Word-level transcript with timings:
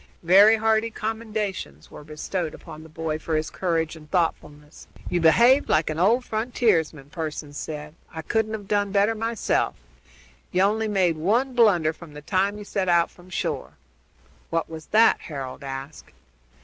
Very 0.23 0.55
hearty 0.55 0.87
were 0.87 0.93
the 0.95 0.99
commendations 0.99 1.89
bestowed 2.07 2.59
on 2.65 2.81
the 2.81 2.89
boy 2.89 3.19
for 3.19 3.35
his 3.35 3.51
courage 3.51 3.95
and 3.95 4.09
thoughtfulness. 4.09 4.87
"You 5.11 5.21
behaved 5.21 5.69
like 5.69 5.91
an 5.91 5.99
old 5.99 6.25
frontiersman," 6.25 7.11
Pearson 7.11 7.53
said. 7.53 7.93
"I 8.11 8.23
couldn't 8.23 8.53
have 8.53 8.67
done 8.67 8.91
better 8.91 9.13
myself. 9.13 9.75
You 10.51 10.63
only 10.63 10.87
made 10.87 11.17
one 11.17 11.53
blunder 11.53 11.93
from 11.93 12.13
the 12.15 12.21
time 12.23 12.57
you 12.57 12.63
set 12.65 12.89
out 12.89 13.11
from 13.11 13.29
shore." 13.29 13.73
"What 14.49 14.67
was 14.67 14.87
that?" 14.87 15.19
Harold 15.19 15.63
asked. 15.63 16.13